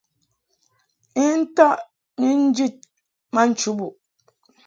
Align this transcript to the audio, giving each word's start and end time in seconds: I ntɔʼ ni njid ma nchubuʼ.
I 1.23 1.25
ntɔʼ 1.41 1.73
ni 2.19 2.29
njid 2.45 2.75
ma 3.33 3.41
nchubuʼ. 3.49 3.93